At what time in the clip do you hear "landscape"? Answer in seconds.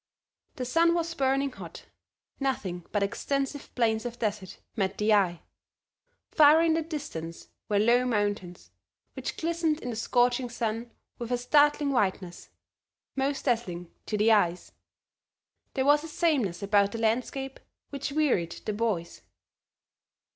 16.97-17.59